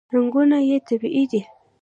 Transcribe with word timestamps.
رنګونه 0.13 0.57
یې 0.69 0.77
طبیعي 0.87 1.23
دي. 1.31 1.41